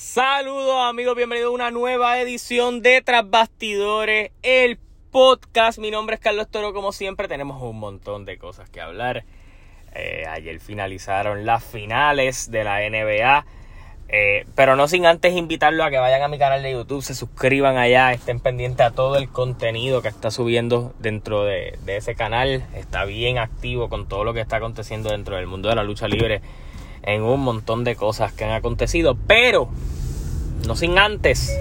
Saludos 0.00 0.76
amigos, 0.88 1.16
bienvenidos 1.16 1.50
a 1.50 1.54
una 1.54 1.70
nueva 1.72 2.20
edición 2.20 2.82
de 2.82 3.02
Tras 3.02 3.28
Bastidores, 3.28 4.30
el 4.44 4.78
podcast. 5.10 5.80
Mi 5.80 5.90
nombre 5.90 6.14
es 6.14 6.20
Carlos 6.20 6.46
Toro, 6.48 6.72
como 6.72 6.92
siempre 6.92 7.26
tenemos 7.26 7.60
un 7.60 7.80
montón 7.80 8.24
de 8.24 8.38
cosas 8.38 8.70
que 8.70 8.80
hablar. 8.80 9.24
Eh, 9.96 10.24
ayer 10.30 10.60
finalizaron 10.60 11.44
las 11.44 11.64
finales 11.64 12.48
de 12.52 12.62
la 12.62 12.88
NBA, 12.88 13.44
eh, 14.08 14.46
pero 14.54 14.76
no 14.76 14.86
sin 14.86 15.04
antes 15.04 15.34
invitarlos 15.34 15.84
a 15.84 15.90
que 15.90 15.98
vayan 15.98 16.22
a 16.22 16.28
mi 16.28 16.38
canal 16.38 16.62
de 16.62 16.70
YouTube, 16.70 17.02
se 17.02 17.16
suscriban 17.16 17.76
allá, 17.76 18.12
estén 18.12 18.38
pendientes 18.38 18.86
a 18.86 18.92
todo 18.92 19.16
el 19.16 19.28
contenido 19.28 20.00
que 20.00 20.08
está 20.08 20.30
subiendo 20.30 20.94
dentro 21.00 21.42
de, 21.42 21.76
de 21.84 21.96
ese 21.96 22.14
canal. 22.14 22.64
Está 22.72 23.04
bien 23.04 23.38
activo 23.38 23.88
con 23.88 24.06
todo 24.06 24.22
lo 24.22 24.32
que 24.32 24.42
está 24.42 24.58
aconteciendo 24.58 25.10
dentro 25.10 25.34
del 25.34 25.48
mundo 25.48 25.68
de 25.68 25.74
la 25.74 25.82
lucha 25.82 26.06
libre 26.06 26.40
en 27.02 27.22
un 27.22 27.40
montón 27.40 27.84
de 27.84 27.96
cosas 27.96 28.32
que 28.32 28.44
han 28.44 28.52
acontecido, 28.52 29.16
pero 29.26 29.68
no 30.66 30.76
sin 30.76 30.98
antes 30.98 31.56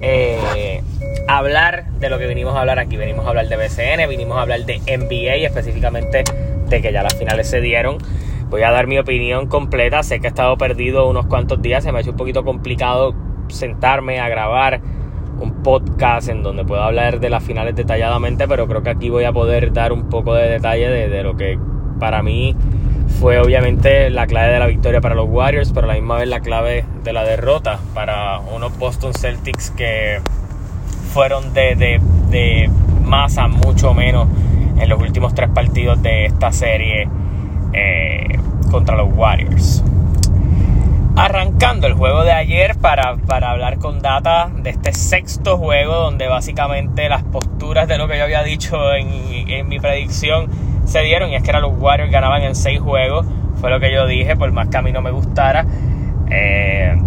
eh, 0.00 0.82
hablar 1.28 1.90
de 2.00 2.08
lo 2.08 2.18
que 2.18 2.26
vinimos 2.26 2.54
a 2.56 2.60
hablar 2.60 2.78
aquí. 2.78 2.96
Venimos 2.96 3.26
a 3.26 3.30
hablar 3.30 3.48
de 3.48 3.56
BCN, 3.56 4.08
vinimos 4.08 4.38
a 4.38 4.42
hablar 4.42 4.64
de 4.64 4.78
NBA, 4.78 5.46
específicamente 5.46 6.24
de 6.68 6.82
que 6.82 6.92
ya 6.92 7.02
las 7.02 7.14
finales 7.14 7.48
se 7.48 7.60
dieron. 7.60 7.98
Voy 8.48 8.62
a 8.62 8.70
dar 8.70 8.86
mi 8.86 8.98
opinión 8.98 9.46
completa. 9.46 10.02
Sé 10.02 10.20
que 10.20 10.26
he 10.26 10.30
estado 10.30 10.56
perdido 10.56 11.08
unos 11.08 11.26
cuantos 11.26 11.60
días, 11.62 11.84
se 11.84 11.92
me 11.92 11.98
ha 11.98 12.00
hecho 12.00 12.12
un 12.12 12.16
poquito 12.16 12.44
complicado 12.44 13.14
sentarme 13.48 14.20
a 14.20 14.28
grabar 14.28 14.80
un 15.40 15.62
podcast 15.62 16.28
en 16.28 16.42
donde 16.42 16.64
puedo 16.64 16.82
hablar 16.82 17.20
de 17.20 17.30
las 17.30 17.42
finales 17.42 17.74
detalladamente, 17.74 18.46
pero 18.46 18.66
creo 18.66 18.82
que 18.82 18.90
aquí 18.90 19.08
voy 19.08 19.24
a 19.24 19.32
poder 19.32 19.72
dar 19.72 19.92
un 19.92 20.08
poco 20.08 20.34
de 20.34 20.48
detalle 20.48 20.88
de, 20.88 21.08
de 21.08 21.22
lo 21.22 21.36
que 21.36 21.58
para 21.98 22.22
mí 22.22 22.54
fue 23.18 23.38
obviamente 23.38 24.10
la 24.10 24.26
clave 24.26 24.52
de 24.52 24.58
la 24.58 24.66
victoria 24.66 25.00
para 25.00 25.14
los 25.14 25.28
Warriors, 25.28 25.72
pero 25.72 25.84
a 25.84 25.88
la 25.88 25.94
misma 25.94 26.16
vez 26.16 26.28
la 26.28 26.40
clave 26.40 26.84
de 27.02 27.12
la 27.12 27.24
derrota 27.24 27.78
para 27.94 28.38
unos 28.38 28.76
Boston 28.78 29.12
Celtics 29.12 29.70
que 29.70 30.20
fueron 31.12 31.52
de, 31.52 32.00
de, 32.30 32.70
más 33.04 33.36
a 33.38 33.48
mucho 33.48 33.94
menos 33.94 34.28
en 34.78 34.88
los 34.88 35.00
últimos 35.00 35.34
tres 35.34 35.50
partidos 35.50 36.00
de 36.02 36.26
esta 36.26 36.52
serie 36.52 37.08
eh, 37.72 38.38
contra 38.70 38.96
los 38.96 39.08
Warriors. 39.12 39.82
Arrancando 41.16 41.86
el 41.86 41.94
juego 41.94 42.24
de 42.24 42.32
ayer 42.32 42.76
para, 42.76 43.16
para, 43.16 43.50
hablar 43.50 43.78
con 43.78 44.00
data 44.00 44.50
de 44.62 44.70
este 44.70 44.92
sexto 44.92 45.58
juego 45.58 45.94
donde 45.96 46.28
básicamente 46.28 47.08
las 47.08 47.24
posturas 47.24 47.88
de 47.88 47.98
lo 47.98 48.08
que 48.08 48.16
yo 48.16 48.24
había 48.24 48.42
dicho 48.42 48.94
en, 48.94 49.08
en 49.48 49.68
mi 49.68 49.80
predicción 49.80 50.48
se 50.90 51.00
dieron 51.02 51.30
y 51.30 51.36
es 51.36 51.42
que 51.42 51.50
eran 51.50 51.62
los 51.62 51.72
Warriors 51.78 52.10
ganaban 52.10 52.42
en 52.42 52.54
seis 52.54 52.80
juegos. 52.80 53.24
Fue 53.60 53.70
lo 53.70 53.78
que 53.78 53.92
yo 53.92 54.06
dije, 54.06 54.36
por 54.36 54.50
más 54.52 54.68
que 54.68 54.76
a 54.76 54.82
mí 54.82 54.90
no 54.90 55.00
me 55.00 55.10
gustara. 55.10 55.64
Eh, 56.30 57.00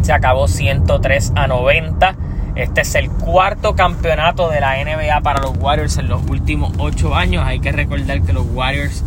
se 0.00 0.12
acabó 0.12 0.48
103 0.48 1.32
a 1.36 1.46
90. 1.46 2.16
Este 2.56 2.80
es 2.80 2.94
el 2.94 3.10
cuarto 3.10 3.76
campeonato 3.76 4.48
de 4.48 4.60
la 4.60 4.82
NBA 4.82 5.20
para 5.20 5.40
los 5.40 5.56
Warriors 5.58 5.98
en 5.98 6.08
los 6.08 6.22
últimos 6.28 6.72
ocho 6.78 7.14
años. 7.14 7.44
Hay 7.46 7.60
que 7.60 7.70
recordar 7.70 8.22
que 8.22 8.32
los 8.32 8.46
Warriors 8.46 9.04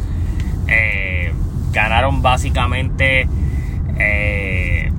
eh, 0.68 1.34
ganaron 1.72 2.22
básicamente 2.22 3.28
eh, 3.98 4.92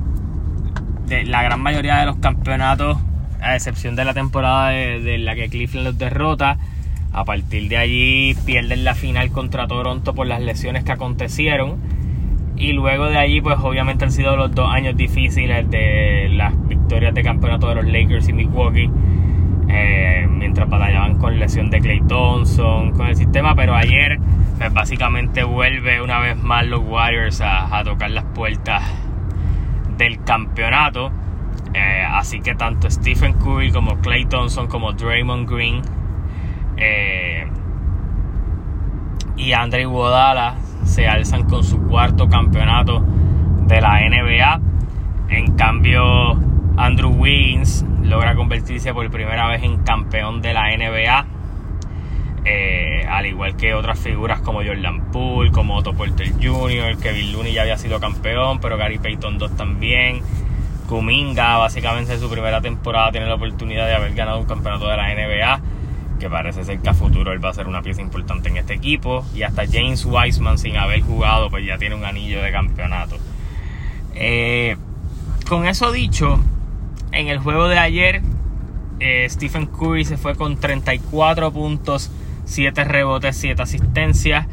la 1.27 1.43
gran 1.43 1.61
mayoría 1.61 1.99
de 1.99 2.07
los 2.07 2.17
campeonatos, 2.17 2.99
a 3.41 3.55
excepción 3.55 3.95
de 3.95 4.05
la 4.05 4.15
temporada 4.15 4.71
de, 4.71 5.01
de 5.01 5.19
la 5.19 5.37
que 5.37 5.49
Cleveland 5.49 5.87
los 5.87 5.99
derrota. 5.99 6.59
A 7.13 7.25
partir 7.25 7.69
de 7.69 7.77
allí 7.77 8.35
pierden 8.47 8.85
la 8.85 8.95
final 8.95 9.31
contra 9.31 9.67
Toronto 9.67 10.15
por 10.15 10.27
las 10.27 10.41
lesiones 10.41 10.83
que 10.83 10.93
acontecieron. 10.93 11.77
Y 12.57 12.73
luego 12.73 13.07
de 13.07 13.19
allí, 13.19 13.41
pues 13.43 13.59
obviamente 13.61 14.05
han 14.05 14.13
sido 14.13 14.37
los 14.37 14.55
dos 14.55 14.71
años 14.71 14.97
difíciles 14.97 15.69
de 15.71 16.31
las 16.31 16.55
victorias 16.69 17.13
de 17.15 17.23
campeonato 17.23 17.69
de 17.69 17.75
los 17.75 17.85
Lakers 17.85 18.29
y 18.29 18.33
Milwaukee. 18.33 18.91
Eh, 19.69 20.27
mientras 20.29 20.69
batallaban 20.69 21.19
con 21.19 21.39
lesión 21.39 21.71
de 21.71 21.81
Clay 21.81 22.01
Thompson, 22.09 22.93
con 22.93 23.07
el 23.07 23.17
sistema. 23.17 23.55
Pero 23.55 23.75
ayer, 23.75 24.19
pues 24.57 24.73
básicamente 24.73 25.45
vuelve 25.45 26.01
una 26.01 26.19
vez 26.19 26.37
más 26.43 26.67
los 26.67 26.81
Warriors 26.81 27.43
a, 27.43 27.83
tocar 27.85 28.11
las 28.11 28.25
puertas 28.25 28.83
del 29.99 30.23
campeonato. 30.25 31.11
Eh, 31.75 32.05
así 32.09 32.41
que 32.41 32.55
tanto 32.55 32.91
Stephen 32.91 33.35
Curry 33.35 33.71
como 33.71 33.99
Clay 33.99 34.25
Thompson 34.25 34.67
como 34.67 34.93
Draymond 34.93 35.51
Green 35.51 35.83
eh, 36.83 37.47
y 39.37 39.53
Andre 39.53 39.83
Iguodala 39.83 40.57
se 40.85 41.07
alzan 41.07 41.45
con 41.45 41.63
su 41.63 41.81
cuarto 41.87 42.29
campeonato 42.29 43.05
de 43.67 43.81
la 43.81 44.01
NBA. 44.01 44.61
En 45.29 45.53
cambio, 45.57 46.33
Andrew 46.77 47.11
Wiggins 47.11 47.85
logra 48.03 48.35
convertirse 48.35 48.93
por 48.93 49.09
primera 49.11 49.47
vez 49.49 49.63
en 49.63 49.79
campeón 49.85 50.43
de 50.43 50.55
la 50.55 50.77
NBA. 50.77 51.27
Eh, 52.45 53.07
al 53.09 53.27
igual 53.27 53.57
que 53.57 53.75
otras 53.75 54.01
figuras 54.01 54.41
como 54.41 54.65
Jordan 54.65 55.13
Poole, 55.13 55.53
como 55.53 55.77
Otto 55.77 55.95
Porter 55.95 56.33
Jr., 56.33 56.99
Kevin 57.01 57.33
Looney 57.33 57.53
ya 57.53 57.63
había 57.63 57.79
sido 57.79 58.01
campeón, 58.01 58.59
pero 58.61 58.77
Gary 58.77 58.99
Payton 58.99 59.39
2 59.39 59.57
también. 59.57 60.21
Kuminga, 60.89 61.59
básicamente 61.59 62.15
en 62.15 62.21
su 62.21 62.29
primera 62.29 62.61
temporada, 62.61 63.13
tiene 63.13 63.27
la 63.27 63.37
oportunidad 63.37 63.87
de 63.87 63.95
haber 63.95 64.15
ganado 64.15 64.41
un 64.41 64.47
campeonato 64.47 64.89
de 64.89 64.97
la 64.97 65.15
NBA 65.15 65.72
que 66.23 66.31
parece 66.31 66.63
ser 66.63 66.79
que 66.79 66.89
a 66.89 66.95
futuro 66.95 67.33
él 67.33 67.45
va 67.45 67.49
a 67.49 67.53
ser 67.53 67.67
una 67.67 67.83
pieza 67.83 68.01
importante 68.01 68.49
en 68.49 68.57
este 68.57 68.75
equipo. 68.75 69.27
Y 69.35 69.43
hasta 69.43 69.65
James 69.67 70.07
Wiseman, 70.07 70.57
sin 70.57 70.77
haber 70.77 71.01
jugado, 71.01 71.51
pues 71.51 71.67
ya 71.67 71.79
tiene 71.79 71.97
un 71.97 72.05
anillo 72.05 72.41
de 72.41 72.53
campeonato. 72.53 73.19
Eh, 74.15 74.77
con 75.49 75.67
eso 75.67 75.91
dicho, 75.91 76.39
en 77.11 77.27
el 77.27 77.39
juego 77.39 77.67
de 77.67 77.77
ayer, 77.77 78.23
eh, 79.01 79.27
Stephen 79.29 79.67
Curry 79.67 80.05
se 80.05 80.17
fue 80.17 80.37
con 80.37 80.61
34 80.61 81.53
puntos, 81.53 82.13
7 82.45 82.85
rebotes, 82.85 83.37
7 83.37 83.61
asistencias. 83.61 84.47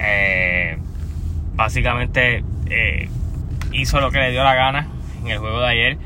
Eh, 0.00 0.78
básicamente 1.54 2.42
hizo 3.72 4.00
lo 4.00 4.10
que 4.10 4.18
le 4.18 4.30
dio 4.30 4.42
la 4.42 4.54
gana 4.54 4.88
en 5.20 5.28
el 5.28 5.38
juego 5.38 5.60
de 5.60 5.68
ayer. 5.68 5.98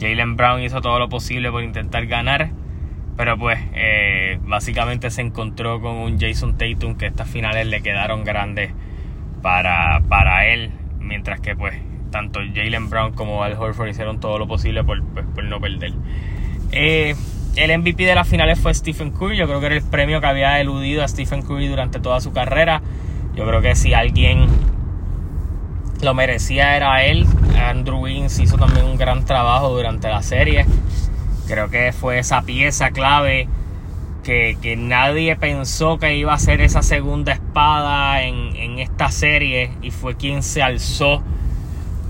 Jalen 0.00 0.36
Brown 0.36 0.60
hizo 0.62 0.80
todo 0.80 0.98
lo 0.98 1.08
posible 1.08 1.48
por 1.52 1.62
intentar 1.62 2.06
ganar. 2.06 2.50
Pero 3.18 3.36
pues 3.36 3.58
eh, 3.74 4.38
básicamente 4.42 5.10
se 5.10 5.22
encontró 5.22 5.80
con 5.80 5.96
un 5.96 6.20
Jason 6.20 6.56
Tatum 6.56 6.94
que 6.94 7.06
estas 7.06 7.28
finales 7.28 7.66
le 7.66 7.82
quedaron 7.82 8.22
grandes 8.22 8.70
para, 9.42 10.00
para 10.08 10.46
él. 10.46 10.70
Mientras 11.00 11.40
que 11.40 11.56
pues 11.56 11.74
tanto 12.12 12.38
Jalen 12.54 12.88
Brown 12.88 13.12
como 13.14 13.42
Al 13.42 13.54
Horford 13.54 13.88
hicieron 13.88 14.20
todo 14.20 14.38
lo 14.38 14.46
posible 14.46 14.84
por, 14.84 15.02
pues, 15.02 15.26
por 15.34 15.42
no 15.42 15.60
perder. 15.60 15.92
Eh, 16.70 17.16
el 17.56 17.76
MVP 17.76 18.04
de 18.04 18.14
las 18.14 18.28
finales 18.28 18.60
fue 18.60 18.72
Stephen 18.72 19.10
Curry. 19.10 19.36
Yo 19.36 19.48
creo 19.48 19.58
que 19.58 19.66
era 19.66 19.74
el 19.74 19.82
premio 19.82 20.20
que 20.20 20.26
había 20.28 20.60
eludido 20.60 21.02
a 21.02 21.08
Stephen 21.08 21.42
Curry 21.42 21.66
durante 21.66 21.98
toda 21.98 22.20
su 22.20 22.32
carrera. 22.32 22.82
Yo 23.34 23.44
creo 23.46 23.60
que 23.60 23.74
si 23.74 23.94
alguien 23.94 24.46
lo 26.02 26.14
merecía 26.14 26.76
era 26.76 27.04
él. 27.04 27.26
Andrew 27.60 27.98
Wiggins 27.98 28.38
hizo 28.38 28.56
también 28.58 28.86
un 28.86 28.96
gran 28.96 29.24
trabajo 29.24 29.70
durante 29.70 30.08
la 30.08 30.22
serie. 30.22 30.66
Creo 31.48 31.70
que 31.70 31.92
fue 31.92 32.18
esa 32.18 32.42
pieza 32.42 32.90
clave 32.90 33.48
que, 34.22 34.58
que, 34.60 34.76
nadie 34.76 35.34
pensó 35.36 35.98
que 35.98 36.14
iba 36.14 36.34
a 36.34 36.38
ser 36.38 36.60
esa 36.60 36.82
segunda 36.82 37.32
espada 37.32 38.22
en, 38.22 38.54
en 38.54 38.78
esta 38.78 39.10
serie 39.10 39.70
y 39.80 39.90
fue 39.90 40.14
quien 40.14 40.42
se 40.42 40.62
alzó 40.62 41.22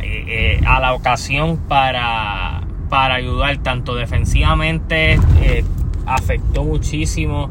eh, 0.01 0.25
eh, 0.27 0.61
a 0.67 0.81
la 0.81 0.93
ocasión 0.93 1.57
para, 1.69 2.63
para 2.89 3.15
ayudar 3.15 3.59
tanto 3.59 3.95
defensivamente, 3.95 5.21
eh, 5.41 5.65
afectó 6.07 6.65
muchísimo 6.65 7.49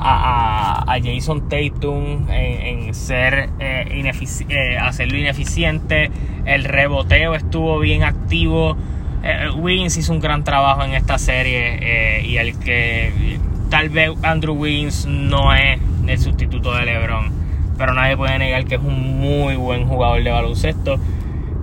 a, 0.00 0.84
a, 0.90 0.98
Jason 1.02 1.48
Tatum 1.50 2.30
en, 2.30 2.86
en 2.88 2.94
ser 2.94 3.50
eh, 3.58 4.78
hacerlo 4.80 5.18
ineficiente, 5.18 6.10
el 6.46 6.64
reboteo 6.64 7.34
estuvo 7.34 7.78
bien 7.80 8.04
activo 8.04 8.76
eh, 9.22 9.50
Wiggins 9.54 9.96
hizo 9.96 10.12
un 10.12 10.20
gran 10.20 10.44
trabajo 10.44 10.82
en 10.84 10.94
esta 10.94 11.18
serie 11.18 11.78
eh, 11.80 12.26
y 12.26 12.36
el 12.36 12.58
que 12.58 13.38
tal 13.70 13.88
vez 13.88 14.10
Andrew 14.22 14.54
Wiggins 14.54 15.06
no 15.06 15.54
es 15.54 15.80
el 16.06 16.18
sustituto 16.18 16.74
de 16.74 16.86
LeBron, 16.86 17.30
pero 17.76 17.94
nadie 17.94 18.16
puede 18.16 18.38
negar 18.38 18.64
que 18.64 18.76
es 18.76 18.80
un 18.80 19.18
muy 19.18 19.56
buen 19.56 19.86
jugador 19.86 20.22
de 20.22 20.30
baloncesto, 20.30 20.98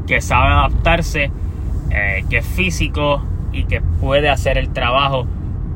que 0.05 0.21
sabe 0.21 0.51
adaptarse, 0.51 1.31
eh, 1.89 2.25
que 2.29 2.37
es 2.37 2.45
físico 2.45 3.23
y 3.51 3.63
que 3.63 3.81
puede 3.81 4.29
hacer 4.29 4.57
el 4.57 4.69
trabajo 4.71 5.25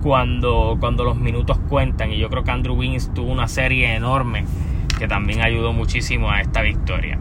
cuando, 0.04 0.78
cuando 0.80 1.04
los 1.04 1.18
minutos 1.18 1.58
cuentan. 1.70 2.12
Y 2.12 2.18
yo 2.18 2.30
creo 2.30 2.44
que 2.44 2.52
Andrew 2.52 2.76
Wiggins 2.76 3.14
tuvo 3.14 3.32
una 3.32 3.48
serie 3.48 3.96
enorme 3.96 4.46
que 4.98 5.08
también 5.08 5.42
ayudó 5.42 5.74
muchísimo 5.74 6.30
a 6.30 6.42
esta 6.42 6.62
victoria. 6.62 7.18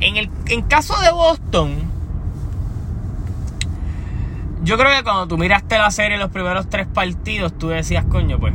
En 0.00 0.16
el 0.16 0.30
en 0.46 0.62
caso 0.62 1.00
de 1.00 1.10
Boston, 1.10 1.74
yo 4.64 4.76
creo 4.76 4.96
que 4.96 5.04
cuando 5.04 5.28
tú 5.28 5.38
miraste 5.38 5.78
la 5.78 5.90
serie 5.90 6.18
los 6.18 6.30
primeros 6.30 6.68
tres 6.68 6.86
partidos, 6.86 7.56
tú 7.56 7.68
decías, 7.68 8.04
coño, 8.06 8.38
pues, 8.38 8.54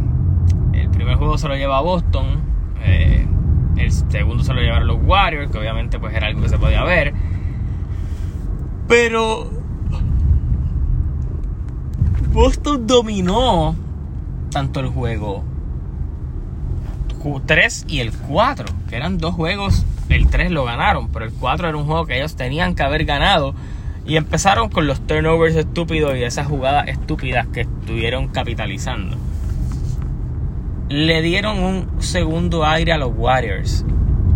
el 0.73 0.89
primer 0.89 1.15
juego 1.15 1.37
se 1.37 1.47
lo 1.47 1.55
lleva 1.55 1.77
a 1.77 1.81
Boston, 1.81 2.41
eh, 2.83 3.27
el 3.77 3.91
segundo 3.91 4.43
se 4.43 4.53
lo 4.53 4.61
llevaron 4.61 4.87
los 4.87 4.97
Warriors, 5.01 5.51
que 5.51 5.57
obviamente 5.57 5.99
pues 5.99 6.13
era 6.13 6.27
algo 6.27 6.41
que 6.41 6.49
se 6.49 6.57
podía 6.57 6.83
ver. 6.83 7.13
Pero 8.87 9.49
Boston 12.31 12.87
dominó 12.87 13.75
tanto 14.51 14.79
el 14.79 14.87
juego 14.87 15.43
3 17.45 17.85
y 17.87 17.99
el 17.99 18.11
4, 18.11 18.65
que 18.89 18.95
eran 18.95 19.17
dos 19.17 19.35
juegos, 19.35 19.85
el 20.09 20.27
3 20.27 20.51
lo 20.51 20.65
ganaron, 20.65 21.09
pero 21.09 21.25
el 21.25 21.33
4 21.33 21.67
era 21.69 21.77
un 21.77 21.85
juego 21.85 22.05
que 22.05 22.17
ellos 22.17 22.35
tenían 22.35 22.75
que 22.75 22.83
haber 22.83 23.05
ganado. 23.05 23.53
Y 24.05 24.17
empezaron 24.17 24.69
con 24.69 24.87
los 24.87 25.05
turnovers 25.05 25.55
estúpidos 25.55 26.17
y 26.17 26.23
esas 26.23 26.47
jugadas 26.47 26.87
estúpidas 26.87 27.47
que 27.47 27.61
estuvieron 27.61 28.27
capitalizando. 28.29 29.17
Le 30.89 31.21
dieron 31.21 31.63
un 31.63 32.01
segundo 32.01 32.65
aire 32.65 32.93
a 32.93 32.97
los 32.97 33.11
Warriors. 33.15 33.85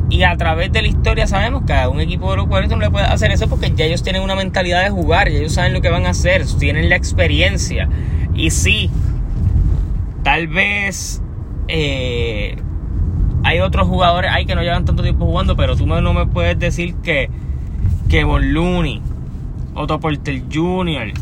Y 0.09 0.23
a 0.23 0.37
través 0.37 0.71
de 0.71 0.83
la 0.83 0.87
historia 0.87 1.25
sabemos 1.25 1.63
que 1.65 1.73
a 1.73 1.89
un 1.89 1.99
equipo 1.99 2.29
de 2.29 2.37
los 2.37 2.47
Warriors 2.47 2.71
no 2.71 2.77
le 2.77 2.91
puede 2.91 3.05
hacer 3.05 3.31
eso 3.31 3.47
porque 3.47 3.73
ya 3.75 3.85
ellos 3.85 4.03
tienen 4.03 4.21
una 4.21 4.35
mentalidad 4.35 4.83
de 4.83 4.91
jugar, 4.91 5.29
ya 5.29 5.39
ellos 5.39 5.53
saben 5.53 5.73
lo 5.73 5.81
que 5.81 5.89
van 5.89 6.05
a 6.05 6.09
hacer, 6.09 6.45
tienen 6.59 6.89
la 6.89 6.95
experiencia. 6.95 7.89
Y 8.35 8.51
sí, 8.51 8.91
tal 10.23 10.47
vez 10.47 11.21
eh, 11.67 12.57
hay 13.43 13.59
otros 13.59 13.87
jugadores 13.87 14.31
ahí 14.31 14.45
que 14.45 14.55
no 14.55 14.61
llevan 14.61 14.85
tanto 14.85 15.03
tiempo 15.03 15.25
jugando, 15.25 15.55
pero 15.55 15.75
tú 15.75 15.85
no 15.85 16.13
me 16.13 16.25
puedes 16.27 16.57
decir 16.59 16.95
que, 16.95 17.29
que 18.09 18.21
Looney, 18.21 19.01
Otto 19.75 19.99
Porter 19.99 20.43
Jr., 20.51 21.13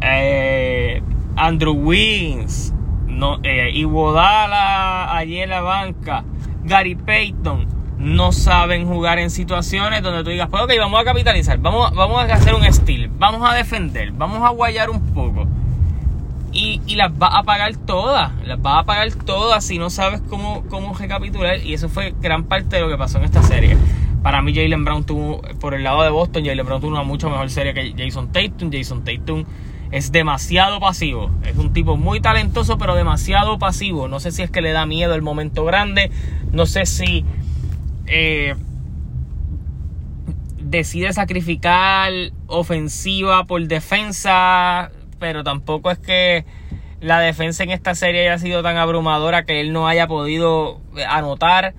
eh, 0.00 1.02
Andrew 1.36 1.74
Wiggins, 1.74 2.74
no, 3.06 3.38
eh, 3.42 3.70
Iguodala 3.72 5.16
allí 5.16 5.38
en 5.40 5.50
la 5.50 5.60
banca, 5.60 6.24
Gary 6.64 6.94
Payton, 6.94 7.66
no 7.98 8.32
saben 8.32 8.86
jugar 8.86 9.18
en 9.18 9.30
situaciones 9.30 10.02
donde 10.02 10.24
tú 10.24 10.30
digas, 10.30 10.48
pues 10.50 10.62
ok, 10.62 10.72
vamos 10.78 11.00
a 11.00 11.04
capitalizar, 11.04 11.58
vamos, 11.58 11.94
vamos 11.94 12.18
a 12.18 12.34
hacer 12.34 12.54
un 12.54 12.64
steal, 12.72 13.10
vamos 13.18 13.48
a 13.48 13.54
defender, 13.54 14.12
vamos 14.12 14.42
a 14.42 14.50
guayar 14.50 14.90
un 14.90 15.00
poco 15.12 15.46
y, 16.52 16.96
las 16.96 17.10
va 17.10 17.28
a 17.28 17.42
pagar 17.42 17.76
todas, 17.76 18.30
las 18.44 18.58
va 18.58 18.78
a 18.78 18.84
pagar 18.84 19.10
todas 19.12 19.64
si 19.64 19.78
no 19.78 19.90
sabes 19.90 20.20
cómo, 20.28 20.64
cómo 20.68 20.94
recapitular. 20.94 21.58
Y 21.58 21.74
eso 21.74 21.88
fue 21.88 22.14
gran 22.20 22.44
parte 22.44 22.76
de 22.76 22.82
lo 22.82 22.88
que 22.88 22.98
pasó 22.98 23.18
en 23.18 23.24
esta 23.24 23.42
serie. 23.42 23.76
Para 24.22 24.42
mí 24.42 24.54
Jalen 24.54 24.84
Brown 24.84 25.04
tuvo, 25.04 25.42
por 25.60 25.74
el 25.74 25.82
lado 25.82 26.02
de 26.02 26.10
Boston, 26.10 26.44
Jalen 26.44 26.64
Brown 26.64 26.80
tuvo 26.80 26.90
una 26.92 27.02
mucho 27.02 27.28
mejor 27.28 27.50
serie 27.50 27.74
que 27.74 27.94
Jason 27.96 28.30
Tatum. 28.32 28.70
Jason 28.72 29.04
Tatum 29.04 29.44
es 29.90 30.12
demasiado 30.12 30.80
pasivo. 30.80 31.30
Es 31.44 31.56
un 31.56 31.72
tipo 31.72 31.96
muy 31.96 32.20
talentoso, 32.20 32.78
pero 32.78 32.94
demasiado 32.94 33.58
pasivo. 33.58 34.08
No 34.08 34.20
sé 34.20 34.30
si 34.30 34.42
es 34.42 34.50
que 34.50 34.62
le 34.62 34.72
da 34.72 34.86
miedo 34.86 35.14
el 35.14 35.22
momento 35.22 35.64
grande. 35.64 36.10
No 36.52 36.66
sé 36.66 36.86
si 36.86 37.24
eh, 38.06 38.54
decide 40.58 41.12
sacrificar 41.12 42.12
ofensiva 42.46 43.44
por 43.44 43.66
defensa 43.66 44.90
pero 45.22 45.44
tampoco 45.44 45.92
es 45.92 45.98
que 45.98 46.44
la 47.00 47.20
defensa 47.20 47.62
en 47.62 47.70
esta 47.70 47.94
serie 47.94 48.22
haya 48.22 48.38
sido 48.38 48.60
tan 48.64 48.76
abrumadora 48.76 49.44
que 49.44 49.60
él 49.60 49.72
no 49.72 49.86
haya 49.86 50.08
podido 50.08 50.80
anotar. 51.08 51.74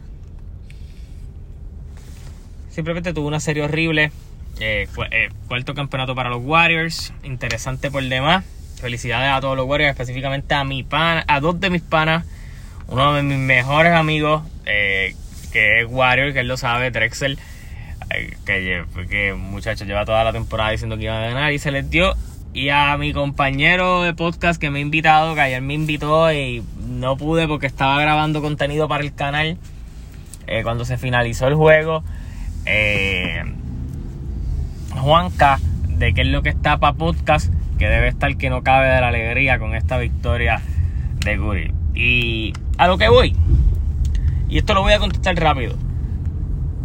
Simplemente 2.73 3.13
tuvo 3.13 3.27
una 3.27 3.39
serie 3.39 3.63
horrible. 3.63 4.11
Eh, 4.59 4.87
eh, 5.11 5.29
cuarto 5.47 5.75
campeonato 5.75 6.15
para 6.15 6.31
los 6.31 6.43
Warriors. 6.43 7.13
Interesante 7.23 7.91
por 7.91 8.03
demás. 8.03 8.43
Felicidades 8.81 9.31
a 9.31 9.39
todos 9.41 9.55
los 9.55 9.67
Warriors, 9.67 9.91
específicamente 9.91 10.55
a 10.55 10.63
mi 10.63 10.83
pana, 10.83 11.23
a 11.27 11.39
dos 11.39 11.59
de 11.59 11.69
mis 11.69 11.83
panas. 11.83 12.25
Uno 12.87 13.13
de 13.13 13.21
mis 13.21 13.37
mejores 13.37 13.93
amigos, 13.93 14.41
eh, 14.65 15.15
que 15.51 15.81
es 15.81 15.87
Warrior, 15.87 16.33
que 16.33 16.39
él 16.39 16.47
lo 16.47 16.57
sabe, 16.57 16.89
Drexel. 16.89 17.37
Que, 18.45 18.83
que 19.09 19.33
muchacho 19.33 19.85
lleva 19.85 20.05
toda 20.05 20.23
la 20.23 20.33
temporada 20.33 20.71
diciendo 20.71 20.97
que 20.97 21.03
iba 21.03 21.17
a 21.17 21.27
ganar 21.27 21.53
y 21.53 21.57
se 21.57 21.71
les 21.71 21.89
dio 21.89 22.13
y 22.53 22.69
a 22.69 22.95
mi 22.97 23.13
compañero 23.13 24.03
de 24.03 24.13
podcast 24.13 24.61
que 24.61 24.69
me 24.69 24.79
ha 24.79 24.81
invitado, 24.81 25.33
que 25.33 25.41
ayer 25.41 25.61
me 25.61 25.73
invitó 25.73 26.31
y 26.31 26.63
no 26.87 27.17
pude 27.17 27.47
porque 27.47 27.65
estaba 27.65 27.99
grabando 27.99 28.41
contenido 28.41 28.87
para 28.87 29.03
el 29.03 29.13
canal. 29.15 29.57
Eh, 30.45 30.61
cuando 30.61 30.85
se 30.85 30.97
finalizó 30.97 31.47
el 31.47 31.55
juego, 31.55 32.03
eh, 32.65 33.43
Juanca, 34.91 35.59
de 35.87 36.13
qué 36.13 36.21
es 36.21 36.27
lo 36.27 36.41
que 36.41 36.49
está 36.49 36.77
para 36.77 36.93
podcast, 36.93 37.53
que 37.77 37.87
debe 37.87 38.07
estar 38.07 38.35
que 38.37 38.49
no 38.49 38.63
cabe 38.63 38.87
de 38.87 39.01
la 39.01 39.07
alegría 39.09 39.59
con 39.59 39.75
esta 39.75 39.97
victoria 39.97 40.61
de 41.25 41.37
Curry. 41.37 41.73
Y 41.95 42.53
a 42.77 42.87
lo 42.87 42.97
que 42.97 43.09
voy, 43.09 43.35
y 44.49 44.57
esto 44.57 44.73
lo 44.73 44.81
voy 44.81 44.93
a 44.93 44.99
contestar 44.99 45.35
rápido. 45.35 45.75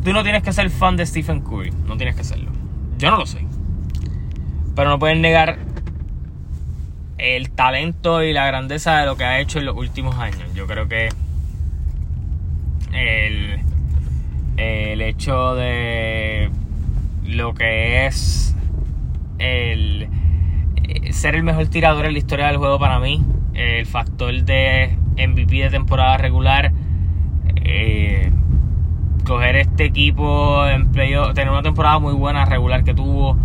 Tú 0.04 0.12
no 0.12 0.22
tienes 0.22 0.42
que 0.42 0.52
ser 0.52 0.70
fan 0.70 0.96
de 0.96 1.06
Stephen 1.06 1.40
Curry, 1.40 1.72
no 1.86 1.96
tienes 1.96 2.16
que 2.16 2.25
serlo. 2.25 2.50
Yo 2.98 3.10
no 3.10 3.19
lo 3.19 3.26
soy. 3.26 3.46
Pero 4.75 4.90
no 4.90 4.98
pueden 4.98 5.20
negar 5.20 5.58
el 7.19 7.50
talento 7.50 8.22
y 8.22 8.32
la 8.32 8.46
grandeza 8.46 8.98
de 8.98 9.06
lo 9.06 9.16
que 9.16 9.25
ha 9.25 9.40
hecho 9.40 9.58
en 9.58 9.66
los 9.66 9.76
últimos 9.76 10.16
años. 10.16 10.42
Yo 10.54 10.66
creo 10.66 10.88
que 10.88 11.08
el, 12.92 13.60
el 14.58 15.00
hecho 15.00 15.55
de 15.55 16.50
lo 17.25 17.55
que 17.55 18.06
es 18.06 18.55
el 19.38 20.08
ser 21.10 21.37
el 21.37 21.43
mejor 21.43 21.69
tirador 21.69 22.06
en 22.06 22.12
la 22.12 22.19
historia 22.19 22.46
del 22.49 22.56
juego 22.56 22.78
para 22.78 22.99
mí, 22.99 23.25
el 23.55 23.87
factor 23.87 24.34
de 24.44 24.96
MVP 25.16 25.56
de 25.56 25.70
temporada 25.70 26.16
regular, 26.16 26.72
eh, 27.56 28.31
coger 29.25 29.56
este 29.56 29.84
equipo 29.84 30.66
en 30.66 30.90
tener 30.93 31.50
una 31.50 31.62
temporada 31.62 31.99
muy 31.99 32.14
buena 32.14 32.44
regular 32.44 32.84
que 32.84 32.94
tuvo, 32.94 33.37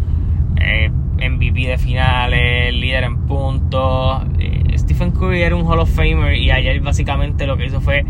eh, 0.58 0.90
MVP 1.18 1.68
de 1.68 1.78
finales, 1.78 2.74
líder 2.74 3.04
en 3.04 3.18
puntos. 3.26 4.24
Eh, 4.40 4.78
Stephen 4.78 5.12
Curry 5.12 5.42
era 5.42 5.56
un 5.56 5.66
Hall 5.66 5.80
of 5.80 5.90
Famer 5.90 6.36
y 6.36 6.52
ayer 6.52 6.80
básicamente 6.82 7.48
lo 7.48 7.58
que 7.58 7.66
hizo 7.66 7.82
fue 7.82 8.06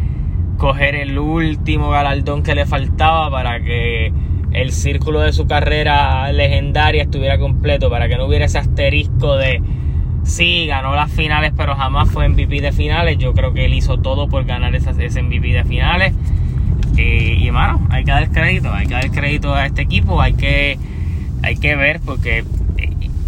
coger 0.64 0.96
el 0.96 1.20
último 1.20 1.90
galardón 1.90 2.42
que 2.42 2.56
le 2.56 2.66
faltaba 2.66 3.30
para 3.30 3.60
que 3.60 4.14
el 4.54 4.72
círculo 4.72 5.20
de 5.20 5.34
su 5.34 5.46
carrera 5.46 6.32
legendaria 6.32 7.04
estuviera 7.04 7.38
completo, 7.38 7.90
para 7.90 8.08
que 8.08 8.16
no 8.16 8.28
hubiera 8.28 8.46
ese 8.46 8.60
asterisco 8.60 9.36
de 9.36 9.62
sí, 10.24 10.66
ganó 10.66 10.96
las 10.96 11.12
finales, 11.12 11.52
pero 11.58 11.76
jamás 11.76 12.10
fue 12.10 12.30
MVP 12.30 12.62
de 12.62 12.72
finales. 12.72 13.18
Yo 13.18 13.34
creo 13.34 13.54
que 13.54 13.66
él 13.66 13.74
hizo 13.74 13.98
todo 13.98 14.30
por 14.30 14.46
ganar 14.46 14.74
ese 14.74 15.22
MVP 15.22 15.52
de 15.52 15.66
finales. 15.66 16.14
Y, 16.96 17.46
y 17.46 17.52
mano, 17.52 17.86
hay 17.90 18.06
que 18.06 18.12
dar 18.12 18.32
crédito, 18.32 18.74
hay 18.74 18.88
que 18.88 18.94
dar 18.94 19.12
crédito 19.12 19.54
a 19.54 19.66
este 19.66 19.82
equipo, 19.82 20.22
hay 20.22 20.32
que, 20.32 20.80
hay 21.42 21.58
que 21.58 21.76
ver 21.76 22.00
porque 22.00 22.46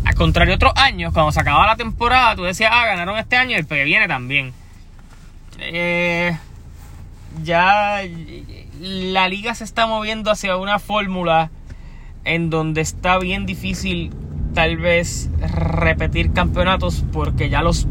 al 0.05 0.15
contrario 0.15 0.55
otros 0.55 0.71
años, 0.77 1.11
cuando 1.11 1.33
se 1.33 1.41
acababa 1.41 1.65
la 1.65 1.75
temporada, 1.75 2.33
tú 2.37 2.43
decías, 2.43 2.71
ah, 2.73 2.85
ganaron 2.85 3.17
este 3.17 3.35
año 3.35 3.51
y 3.51 3.55
el 3.55 3.67
que 3.67 3.83
viene 3.83 4.07
también. 4.07 4.53
Eh, 5.59 6.37
ya 7.43 8.01
la 8.81 9.27
liga 9.27 9.55
se 9.55 9.63
está 9.63 9.87
moviendo 9.87 10.31
hacia 10.31 10.57
una 10.57 10.79
fórmula 10.79 11.51
en 12.23 12.49
donde 12.49 12.81
está 12.81 13.17
bien 13.19 13.45
difícil 13.45 14.11
tal 14.53 14.77
vez 14.77 15.29
repetir 15.39 16.31
campeonatos 16.31 17.03
porque 17.11 17.49
ya 17.49 17.61
los 17.61 17.87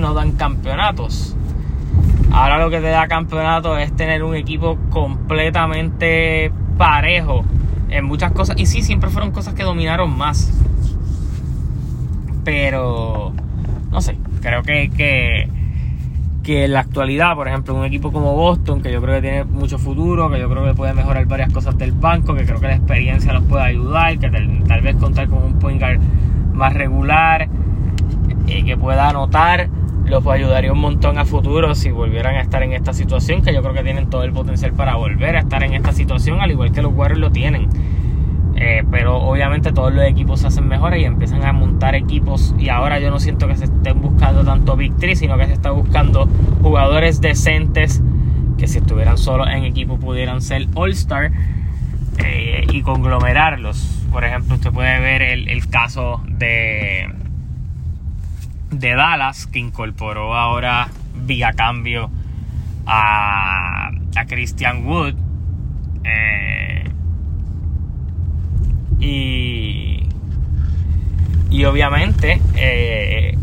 no 0.00 0.14
dan 0.14 0.32
campeonatos. 0.32 1.36
Ahora 2.32 2.58
lo 2.58 2.70
que 2.70 2.80
te 2.80 2.88
da 2.88 3.08
campeonato 3.08 3.78
es 3.78 3.94
tener 3.96 4.22
un 4.22 4.34
equipo 4.34 4.78
completamente 4.90 6.52
parejo 6.76 7.44
en 7.90 8.04
muchas 8.04 8.32
cosas. 8.32 8.58
Y 8.58 8.66
sí, 8.66 8.82
siempre 8.82 9.10
fueron 9.10 9.32
cosas 9.32 9.54
que 9.54 9.62
dominaron 9.62 10.16
más. 10.16 10.52
Pero, 12.44 13.32
no 13.90 14.00
sé, 14.00 14.16
creo 14.40 14.62
que, 14.62 14.90
que, 14.90 15.48
que, 16.48 16.64
en 16.64 16.72
la 16.72 16.80
actualidad, 16.80 17.34
por 17.34 17.46
ejemplo, 17.46 17.74
un 17.74 17.84
equipo 17.84 18.10
como 18.10 18.32
Boston, 18.32 18.80
que 18.80 18.90
yo 18.90 19.02
creo 19.02 19.16
que 19.16 19.20
tiene 19.20 19.44
mucho 19.44 19.78
futuro, 19.78 20.30
que 20.30 20.40
yo 20.40 20.48
creo 20.48 20.64
que 20.64 20.72
puede 20.72 20.94
mejorar 20.94 21.26
varias 21.26 21.52
cosas 21.52 21.76
del 21.76 21.92
banco, 21.92 22.34
que 22.34 22.46
creo 22.46 22.58
que 22.58 22.68
la 22.68 22.76
experiencia 22.76 23.34
los 23.34 23.42
puede 23.42 23.64
ayudar, 23.64 24.18
que 24.18 24.30
tal, 24.30 24.80
vez 24.80 24.96
contar 24.96 25.28
con 25.28 25.42
un 25.42 25.58
point 25.58 25.78
guard 25.78 26.00
más 26.54 26.72
regular, 26.72 27.50
y 28.46 28.62
que 28.62 28.78
pueda 28.78 29.10
anotar, 29.10 29.68
los 30.06 30.26
ayudaría 30.26 30.72
un 30.72 30.80
montón 30.80 31.18
a 31.18 31.26
futuro 31.26 31.74
si 31.74 31.90
volvieran 31.90 32.36
a 32.36 32.40
estar 32.40 32.62
en 32.62 32.72
esta 32.72 32.94
situación, 32.94 33.42
que 33.42 33.52
yo 33.52 33.60
creo 33.60 33.74
que 33.74 33.82
tienen 33.82 34.08
todo 34.08 34.22
el 34.22 34.32
potencial 34.32 34.72
para 34.72 34.96
volver 34.96 35.36
a 35.36 35.40
estar 35.40 35.62
en 35.62 35.74
esta 35.74 35.92
situación, 35.92 36.40
al 36.40 36.50
igual 36.50 36.72
que 36.72 36.80
los 36.80 36.94
Warriors 36.94 37.20
lo 37.20 37.30
tienen. 37.30 37.68
Eh, 38.60 38.82
pero 38.90 39.18
obviamente 39.18 39.72
todos 39.72 39.94
los 39.94 40.04
equipos 40.04 40.40
se 40.40 40.48
hacen 40.48 40.66
mejores 40.66 41.00
y 41.00 41.04
empiezan 41.04 41.44
a 41.44 41.52
montar 41.52 41.94
equipos 41.94 42.56
y 42.58 42.70
ahora 42.70 42.98
yo 42.98 43.08
no 43.08 43.20
siento 43.20 43.46
que 43.46 43.56
se 43.56 43.66
estén 43.66 44.00
buscando 44.00 44.44
tanto 44.44 44.76
victory, 44.76 45.14
sino 45.14 45.38
que 45.38 45.46
se 45.46 45.52
está 45.52 45.70
buscando 45.70 46.26
jugadores 46.60 47.20
decentes 47.20 48.02
que 48.58 48.66
si 48.66 48.78
estuvieran 48.78 49.16
solo 49.16 49.46
en 49.46 49.62
equipo 49.62 50.00
pudieran 50.00 50.42
ser 50.42 50.66
All-Star 50.74 51.30
eh, 52.18 52.66
y 52.72 52.82
conglomerarlos. 52.82 54.06
Por 54.10 54.24
ejemplo, 54.24 54.56
usted 54.56 54.72
puede 54.72 54.98
ver 54.98 55.22
el, 55.22 55.68
caso 55.68 56.20
de, 56.26 57.08
de 58.72 58.94
Dallas 58.96 59.46
que 59.46 59.60
incorporó 59.60 60.34
ahora 60.34 60.88
vía 61.14 61.52
cambio 61.52 62.10
a, 62.86 63.92
a 64.16 64.26
Christian 64.26 64.84
Wood. 64.84 65.14
Eh, 66.02 66.37
y, 69.00 70.08
Y 71.50 71.64
obviamente, 71.64 72.40
eh, 72.56 73.36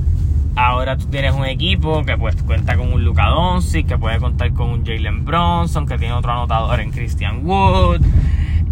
ahora 0.55 0.97
tú 0.97 1.07
tienes 1.07 1.33
un 1.33 1.45
equipo 1.45 2.03
que 2.03 2.17
pues 2.17 2.35
cuenta 2.43 2.77
con 2.77 2.93
un 2.93 3.03
Luka 3.03 3.27
Doncic, 3.27 3.87
que 3.87 3.97
puede 3.97 4.19
contar 4.19 4.53
con 4.53 4.69
un 4.69 4.85
Jalen 4.85 5.25
Bronson, 5.25 5.87
que 5.87 5.97
tiene 5.97 6.13
otro 6.13 6.31
anotador 6.31 6.79
en 6.79 6.91
Christian 6.91 7.45
Wood, 7.45 8.01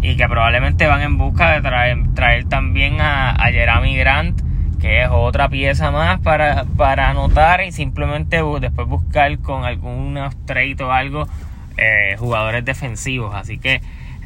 y 0.00 0.16
que 0.16 0.28
probablemente 0.28 0.86
van 0.86 1.02
en 1.02 1.18
busca 1.18 1.52
de 1.52 1.62
traer, 1.62 1.98
traer 2.14 2.44
también 2.46 3.00
a, 3.00 3.36
Jeremy 3.50 3.96
Grant, 3.96 4.40
que 4.80 5.02
es 5.02 5.08
otra 5.10 5.48
pieza 5.48 5.90
más 5.90 6.20
para, 6.20 6.64
para 6.76 7.10
anotar 7.10 7.62
y 7.62 7.72
simplemente 7.72 8.42
después 8.60 8.86
buscar 8.86 9.38
con 9.38 9.64
algunos 9.64 10.36
trade 10.44 10.76
o 10.80 10.92
algo 10.92 11.26
eh, 11.76 12.16
jugadores 12.18 12.64
defensivos. 12.64 13.34
Así 13.34 13.58
que 13.58 13.80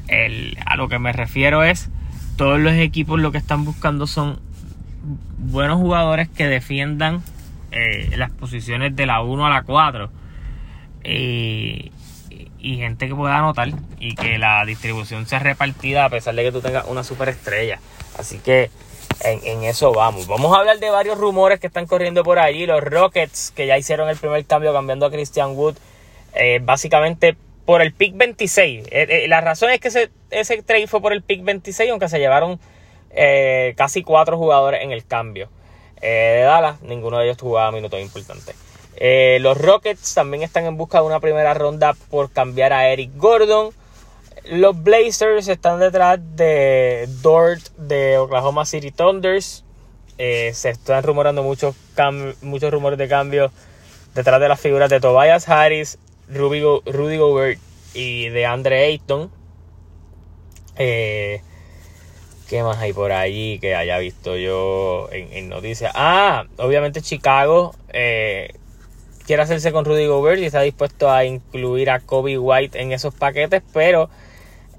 el, 0.09 0.59
a 0.67 0.77
lo 0.77 0.89
que 0.89 0.99
me 0.99 1.13
refiero 1.13 1.63
es, 1.63 1.91
todos 2.39 2.61
los 2.61 2.75
equipos 2.75 3.19
lo 3.19 3.33
que 3.33 3.39
están 3.39 3.65
buscando 3.65 4.07
son 4.07 4.39
buenos 5.39 5.79
jugadores 5.79 6.29
que 6.29 6.47
defiendan 6.47 7.21
eh, 7.73 8.11
las 8.17 8.31
posiciones 8.31 8.95
de 8.95 9.07
la 9.07 9.21
1 9.23 9.45
a 9.45 9.51
la 9.51 9.63
4 9.65 10.09
y, 11.05 11.91
gente 12.61 13.09
que 13.09 13.15
pueda 13.15 13.39
anotar 13.39 13.71
y 13.99 14.15
que 14.15 14.39
la 14.39 14.65
distribución 14.65 15.27
sea 15.27 15.41
repartida 15.41 16.05
a 16.05 16.11
pesar 16.11 16.35
de 16.37 16.45
que 16.45 16.53
tú 16.53 16.61
tengas 16.61 16.87
una 16.87 17.03
superestrella. 17.03 17.81
Así 18.17 18.39
que 18.39 18.71
en, 19.25 19.65
eso 19.65 19.93
vamos. 19.93 20.29
Vamos 20.29 20.55
a 20.55 20.61
hablar 20.61 20.79
de 20.79 20.91
varios 20.91 21.19
rumores 21.19 21.59
que 21.59 21.67
están 21.67 21.87
corriendo 21.87 22.23
por 22.23 22.39
allí. 22.39 22.67
Los 22.67 22.85
Rockets 22.85 23.53
que 23.57 23.67
ya 23.67 23.77
hicieron 23.77 24.09
el 24.09 24.17
primer 24.17 24.45
cambio 24.45 24.73
cambiando 24.73 25.07
a 25.07 25.11
Christian 25.11 25.57
Wood. 25.57 25.77
Eh, 26.35 26.61
básicamente 26.63 27.37
por 27.69 27.83
el 27.83 27.93
pick 27.93 28.17
26. 28.17 28.87
Eh, 28.91 29.27
la 29.29 29.43
razón 29.43 29.69
es 29.69 29.79
que 29.79 29.89
ese, 29.89 30.11
ese 30.31 30.63
trade 30.63 30.87
fue 30.87 31.03
por 31.03 31.13
el 31.13 31.21
pick 31.21 31.45
26, 31.45 31.91
aunque 31.91 32.09
se 32.09 32.19
llevaron 32.19 32.59
casi 33.77 34.03
cuatro 34.03 34.39
jugadores 34.39 34.83
en 34.83 34.91
el 34.91 35.05
cambio. 35.05 35.51
Eh, 36.01 36.37
de 36.39 36.43
Dallas, 36.45 36.81
ninguno 36.81 37.19
de 37.19 37.27
ellos 37.27 37.39
jugaba 37.39 37.73
minutos 37.73 38.01
importantes. 38.01 38.55
Eh, 38.97 39.39
los 39.43 39.61
Rockets 39.61 40.15
también 40.15 40.43
están 40.43 40.65
en 40.65 40.79
busca 40.79 41.01
de 41.01 41.07
una 41.07 41.21
primera 41.21 41.53
ronda 41.53 41.95
por 42.11 42.33
cambiar 42.33 42.73
a 42.73 42.89
Eric 42.89 43.11
Gordon. 43.17 43.71
Los 44.47 44.83
Blazers 44.83 45.49
están 45.49 45.79
detrás 45.79 46.19
de 46.37 47.07
Dort 47.23 47.69
de 47.77 48.19
Oklahoma 48.19 48.65
City 48.65 48.91
Thunders. 48.91 49.65
Eh, 50.17 50.53
se 50.55 50.71
están 50.71 51.03
rumorando 51.03 51.43
muchos, 51.43 51.77
muchos 52.41 52.73
rumores 52.73 52.99
de 52.99 53.09
cambio 53.09 53.53
detrás 54.15 54.41
de 54.41 54.49
las 54.49 54.59
figuras 54.59 54.91
de 54.91 54.99
Tobias 54.99 55.49
Harris, 55.49 55.99
Rudy, 56.29 57.17
Gobert 57.17 57.59
y 57.95 58.29
de 58.29 58.47
Andre 58.47 58.85
Ayton. 58.85 59.31
Eh, 60.77 61.41
¿Qué 62.49 62.63
más 62.63 62.79
hay 62.79 62.93
por 62.93 63.13
allí 63.13 63.59
que 63.59 63.75
haya 63.75 63.99
visto 63.99 64.37
yo 64.37 65.09
en, 65.13 65.49
noticias? 65.49 65.93
Ah, 65.95 66.47
obviamente 66.57 67.03
Chicago 67.03 67.75
eh, 67.93 68.55
quiere 69.27 69.43
hacerse 69.43 69.73
con 69.73 69.85
Rudy 69.85 70.07
Gobert 70.07 70.41
y 70.41 70.47
está 70.47 70.63
dispuesto 70.63 71.11
a 71.11 71.27
incluir 71.27 71.91
a 71.91 72.01
Kobe 72.01 72.39
White 72.39 72.81
en 72.81 72.93
esos 72.93 73.15
paquetes, 73.15 73.63
pero 73.75 74.09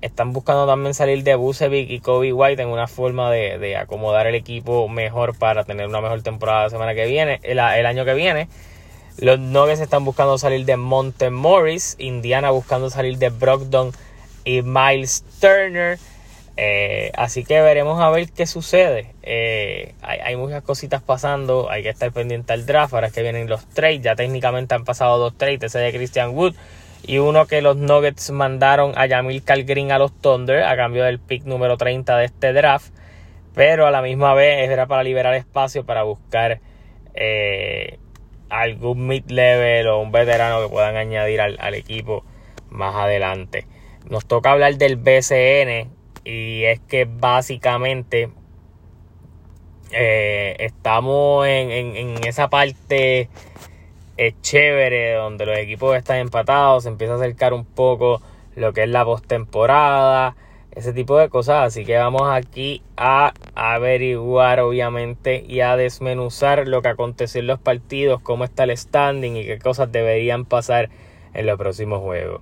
están 0.02 0.34
buscando 0.34 0.66
también 0.66 0.94
salir 0.94 1.24
de 1.24 1.36
Bucevic 1.36 1.90
y 1.90 2.00
Kobe 2.00 2.34
White 2.34 2.62
en 2.62 2.70
una 2.70 2.88
forma 2.88 3.30
de, 3.32 3.76
acomodar 3.78 4.28
el 4.28 4.36
equipo 4.36 4.88
mejor 4.88 5.38
para 5.38 5.66
tener 5.66 5.88
una 5.88 6.02
mejor 6.02 6.22
temporada 6.22 6.64
la 6.64 6.70
semana 6.70 6.96
que 6.96 7.06
viene, 7.06 7.40
el, 7.44 7.60
año 7.60 8.06
que 8.06 8.14
viene. 8.14 8.48
Los 9.22 9.38
Nuggets 9.38 9.82
están 9.82 10.06
buscando 10.06 10.38
salir 10.38 10.66
de 10.66 10.78
Monte 10.78 11.30
Morris, 11.30 11.98
Indiana 12.00 12.52
buscando 12.52 12.90
salir 12.90 13.18
de 13.18 13.30
Brogdon 13.30 13.92
y 14.46 14.62
Miles 14.62 15.26
Turner. 15.42 16.00
Eh, 16.56 17.12
así 17.16 17.44
que 17.44 17.60
veremos 17.60 18.02
a 18.02 18.10
ver 18.12 18.30
qué 18.32 18.48
sucede. 18.48 19.14
Eh, 19.24 19.94
hay, 20.02 20.38
muchas 20.38 20.64
cositas 20.64 21.02
pasando. 21.02 21.70
Hay 21.70 21.84
que 21.84 21.90
estar 21.90 22.14
pendiente 22.14 22.54
al 22.54 22.66
draft. 22.66 22.94
Ahora 22.94 23.08
es 23.08 23.14
que 23.14 23.22
vienen 23.22 23.50
los 23.50 23.68
trades. 23.68 24.02
Ya 24.02 24.16
técnicamente 24.16 24.74
han 24.74 24.86
pasado 24.86 25.18
dos 25.18 25.38
trades. 25.38 25.64
Ese 25.64 25.80
de 25.80 25.92
Christian 25.92 26.30
Wood. 26.30 26.56
Y 27.06 27.18
uno 27.18 27.46
que 27.46 27.62
los 27.62 27.76
Nuggets 27.76 28.32
mandaron 28.32 28.98
a 28.98 29.06
Yamil 29.06 29.44
Calgrin 29.44 29.92
a 29.92 30.00
los 30.00 30.14
Thunder. 30.14 30.64
A 30.64 30.78
cambio 30.78 31.04
del 31.04 31.20
pick 31.20 31.44
número 31.44 31.76
30 31.76 32.18
de 32.18 32.26
este 32.26 32.54
draft. 32.54 32.94
Pero 33.54 33.86
a 33.86 33.92
la 33.92 34.02
misma 34.02 34.34
vez 34.34 34.70
era 34.70 34.86
para 34.86 35.04
liberar 35.04 35.34
espacio 35.36 35.86
para 35.86 36.04
buscar 36.04 36.62
eh, 37.16 38.00
algún 38.50 39.08
mid-level 39.08 39.88
o 39.88 40.00
un 40.00 40.12
veterano 40.12 40.62
que 40.62 40.70
puedan 40.70 40.96
añadir 40.96 41.42
al, 41.42 41.58
al 41.60 41.76
equipo 41.76 42.24
más 42.70 42.96
adelante. 42.96 43.66
Nos 44.10 44.26
toca 44.26 44.52
hablar 44.52 44.78
del 44.78 44.96
BCN 44.96 45.90
y 46.24 46.64
es 46.66 46.80
que 46.82 47.06
básicamente 47.06 48.30
eh, 49.92 50.56
estamos 50.60 51.48
en, 51.48 52.24
esa 52.24 52.50
parte 52.50 53.30
eh, 54.18 54.34
chévere 54.42 55.14
donde 55.14 55.46
los 55.48 55.58
equipos 55.58 55.98
están 55.98 56.18
empatados, 56.18 56.84
se 56.84 56.90
empieza 56.90 57.14
a 57.14 57.16
acercar 57.18 57.54
un 57.54 57.66
poco 57.66 58.22
lo 58.56 58.74
que 58.74 58.84
es 58.84 58.90
la 58.90 59.04
postemporada, 59.06 60.36
ese 60.80 60.94
tipo 60.94 61.18
de 61.18 61.30
cosas. 61.30 61.68
Así 61.68 61.86
que 61.86 61.96
vamos 61.98 62.24
aquí 62.26 62.82
a 62.98 63.34
averiguar, 63.56 64.60
obviamente, 64.60 65.44
y 65.48 65.62
a 65.62 65.76
desmenuzar 65.76 66.68
lo 66.68 66.82
que 66.82 66.90
aconteció 66.90 67.42
en 67.42 67.48
los 67.48 67.60
partidos, 67.60 68.22
cómo 68.22 68.44
está 68.44 68.64
el 68.64 68.76
standing 68.76 69.36
y 69.36 69.46
qué 69.46 69.60
cosas 69.60 69.92
deberían 69.92 70.46
pasar 70.46 70.90
en 71.34 71.46
los 71.46 71.58
próximos 71.58 72.00
juegos. 72.00 72.42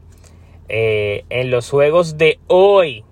Eh, 0.69 1.25
en 1.29 1.51
los 1.51 1.69
juegos 1.69 2.17
de 2.17 2.39
hoy, 2.47 3.03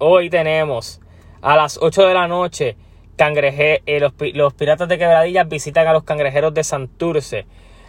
Hoy 0.00 0.30
tenemos 0.30 1.00
a 1.42 1.56
las 1.56 1.76
8 1.82 2.06
de 2.06 2.14
la 2.14 2.28
noche 2.28 2.76
cangreje, 3.16 3.82
eh, 3.84 3.98
los, 3.98 4.54
Piratas 4.54 4.88
de 4.88 4.96
Quebradillas 4.96 5.48
visitan 5.48 5.88
a 5.88 5.92
los 5.92 6.04
Cangrejeros 6.04 6.54
de 6.54 6.62
Santurce. 6.62 7.46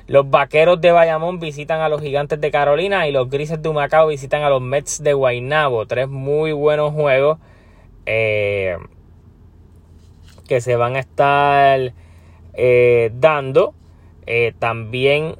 Los 0.09 0.29
Vaqueros 0.29 0.81
de 0.81 0.91
Bayamón 0.91 1.39
visitan 1.39 1.81
a 1.81 1.87
los 1.87 2.01
Gigantes 2.01 2.41
de 2.41 2.51
Carolina 2.51 3.07
y 3.07 3.11
los 3.11 3.29
Grises 3.29 3.61
de 3.61 3.69
Humacao 3.69 4.07
visitan 4.07 4.41
a 4.41 4.49
los 4.49 4.61
Mets 4.61 5.03
de 5.03 5.13
Guaynabo. 5.13 5.85
Tres 5.85 6.09
muy 6.09 6.51
buenos 6.51 6.93
juegos 6.93 7.37
eh, 8.05 8.75
que 10.47 10.61
se 10.61 10.75
van 10.75 10.95
a 10.95 10.99
estar 10.99 11.93
eh, 12.53 13.11
dando. 13.13 13.75
también 14.57 15.35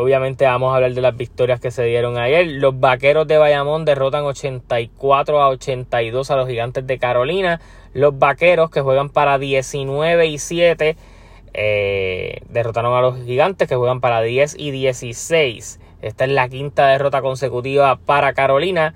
Obviamente 0.00 0.44
vamos 0.44 0.72
a 0.72 0.76
hablar 0.76 0.92
de 0.92 1.00
las 1.00 1.16
victorias 1.16 1.58
que 1.58 1.72
se 1.72 1.82
dieron 1.82 2.18
ayer. 2.18 2.46
Los 2.46 2.78
Vaqueros 2.78 3.26
de 3.26 3.36
Bayamón 3.36 3.84
derrotan 3.84 4.22
84 4.24 5.42
a 5.42 5.48
82 5.48 6.30
a 6.30 6.36
los 6.36 6.48
Gigantes 6.48 6.86
de 6.86 6.98
Carolina. 7.00 7.60
Los 7.94 8.16
Vaqueros 8.16 8.70
que 8.70 8.80
juegan 8.80 9.08
para 9.08 9.38
19 9.38 10.26
y 10.26 10.38
7 10.38 10.96
eh, 11.54 12.40
derrotaron 12.48 12.94
a 12.94 13.00
los 13.00 13.24
Gigantes 13.24 13.68
que 13.68 13.76
juegan 13.76 14.00
para 14.00 14.20
10 14.22 14.56
y 14.58 14.70
16. 14.70 15.80
Esta 16.00 16.24
es 16.24 16.30
la 16.30 16.48
quinta 16.48 16.88
derrota 16.88 17.20
consecutiva 17.22 17.96
para 17.96 18.32
Carolina. 18.32 18.94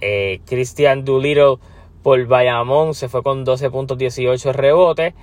Eh, 0.00 0.40
Christian 0.46 1.04
Doolittle 1.04 1.56
por 2.02 2.22
Bayamón 2.26 2.94
se 2.94 3.08
fue 3.08 3.22
con 3.22 3.44
12 3.44 3.70
puntos 3.70 3.96
18 3.96 4.52
rebotes. 4.52 5.14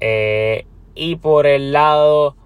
Eh, 0.00 0.66
y 0.94 1.16
por 1.16 1.46
el 1.46 1.72
lado 1.72 2.36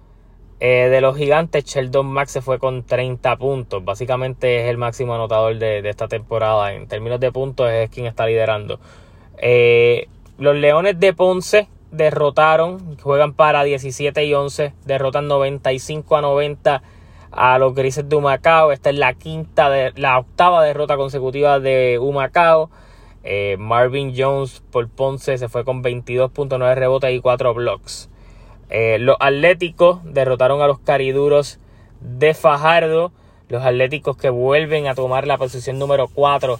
eh, 0.59 0.89
de 0.89 1.01
los 1.01 1.15
gigantes, 1.15 1.65
Sheldon 1.65 2.07
Max 2.07 2.31
se 2.31 2.41
fue 2.41 2.57
con 2.57 2.83
30 2.83 3.37
puntos. 3.37 3.85
Básicamente 3.85 4.63
es 4.63 4.69
el 4.69 4.77
máximo 4.77 5.13
anotador 5.13 5.57
de, 5.59 5.87
esta 5.87 6.07
temporada. 6.07 6.73
En 6.73 6.87
términos 6.87 7.19
de 7.19 7.31
puntos 7.31 7.69
es 7.69 7.89
quien 7.91 8.07
está 8.07 8.25
liderando. 8.25 8.79
Los 10.39 10.55
Leones 10.55 10.99
de 10.99 11.13
Ponce 11.13 11.67
derrotaron, 11.93 12.97
juegan 12.97 13.33
para 13.33 13.63
17 13.63 14.25
y 14.25 14.33
11, 14.33 14.73
derrotan 14.85 15.27
95 15.27 16.17
a 16.17 16.21
90 16.21 16.83
a 17.31 17.57
los 17.59 17.73
Grises 17.73 18.09
de 18.09 18.15
Humacao. 18.15 18.71
Esta 18.71 18.89
es 18.89 18.97
la 18.97 19.13
quinta, 19.13 19.69
de, 19.69 19.93
la 19.95 20.19
octava 20.19 20.63
derrota 20.63 20.97
consecutiva 20.97 21.59
de 21.59 21.99
Humacao. 21.99 22.69
Eh, 23.23 23.55
Marvin 23.57 24.13
Jones 24.17 24.63
por 24.71 24.89
Ponce 24.89 25.37
se 25.37 25.47
fue 25.47 25.63
con 25.63 25.83
22.9 25.83 26.75
rebotes 26.75 27.13
y 27.13 27.21
4 27.21 27.53
blocks. 27.53 28.09
Eh, 28.69 28.97
los 28.99 29.15
Atléticos 29.19 29.99
derrotaron 30.03 30.61
a 30.61 30.67
los 30.67 30.79
Cariduros 30.79 31.59
de 32.01 32.33
Fajardo. 32.33 33.11
Los 33.49 33.63
Atléticos 33.63 34.17
que 34.17 34.31
vuelven 34.31 34.87
a 34.87 34.95
tomar 34.95 35.27
la 35.27 35.37
posición 35.37 35.77
número 35.77 36.07
4 36.07 36.59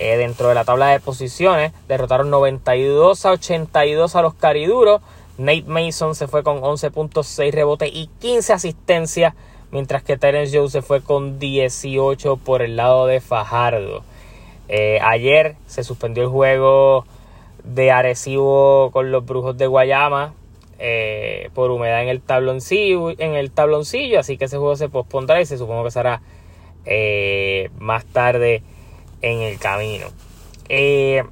eh, 0.00 0.16
dentro 0.16 0.48
de 0.48 0.54
la 0.54 0.64
tabla 0.64 0.86
de 0.86 0.98
posiciones. 0.98 1.72
Derrotaron 1.86 2.30
92 2.30 3.26
a 3.26 3.32
82 3.32 4.16
a 4.16 4.22
los 4.22 4.32
Cariduros. 4.32 5.02
Nate 5.36 5.64
Mason 5.66 6.14
se 6.14 6.26
fue 6.26 6.42
con 6.42 6.62
11.6 6.62 7.52
rebotes 7.52 7.90
y 7.92 8.08
15 8.18 8.54
asistencias. 8.54 9.34
Mientras 9.70 10.02
que 10.02 10.16
Terence 10.16 10.56
Joe 10.56 10.70
se 10.70 10.80
fue 10.80 11.02
con 11.02 11.38
18 11.38 12.38
por 12.38 12.62
el 12.62 12.76
lado 12.76 13.06
de 13.06 13.20
Fajardo. 13.20 14.02
Eh, 14.68 15.00
ayer 15.02 15.56
se 15.66 15.84
suspendió 15.84 16.22
el 16.22 16.30
juego 16.30 17.04
de 17.62 17.90
Arecibo 17.90 18.90
con 18.92 19.12
los 19.12 19.26
Brujos 19.26 19.58
de 19.58 19.66
Guayama 19.66 20.32
eh, 20.78 21.50
por 21.52 21.70
humedad 21.70 22.02
en 22.02 22.08
el 22.08 22.22
tabloncillo, 22.22 23.10
en 23.10 23.34
el 23.34 23.50
tabloncillo, 23.50 24.18
así 24.18 24.38
que 24.38 24.46
ese 24.46 24.56
juego 24.56 24.76
se 24.76 24.88
pospondrá 24.88 25.42
y 25.42 25.46
se 25.46 25.58
supone 25.58 25.84
que 25.84 25.90
será 25.90 26.22
más 27.78 28.06
tarde 28.06 28.62
en 29.22 29.40
el 29.40 29.58
camino. 29.58 30.06
Eh, 30.68 31.24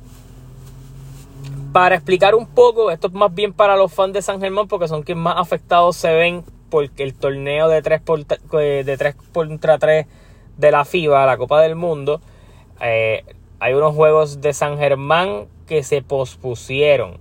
Para 1.72 1.94
explicar 1.94 2.34
un 2.34 2.46
poco, 2.46 2.90
esto 2.90 3.08
es 3.08 3.12
más 3.12 3.34
bien 3.34 3.52
para 3.52 3.76
los 3.76 3.92
fans 3.92 4.12
de 4.12 4.22
San 4.22 4.40
Germán 4.40 4.68
porque 4.68 4.88
son 4.88 5.02
quienes 5.02 5.22
más 5.22 5.36
afectados 5.38 5.96
se 5.96 6.12
ven 6.12 6.44
porque 6.70 7.02
el 7.02 7.14
torneo 7.14 7.68
de 7.68 7.80
3, 7.82 8.00
por, 8.02 8.20
eh, 8.60 8.82
de 8.84 8.96
3 8.96 9.14
contra 9.32 9.78
3 9.78 10.06
de 10.56 10.70
la 10.70 10.84
FIBA, 10.84 11.24
la 11.24 11.36
Copa 11.36 11.60
del 11.62 11.76
Mundo, 11.76 12.20
eh, 12.80 13.24
hay 13.60 13.74
unos 13.74 13.94
juegos 13.94 14.40
de 14.40 14.52
San 14.52 14.78
Germán 14.78 15.46
que 15.66 15.82
se 15.82 16.02
pospusieron. 16.02 17.18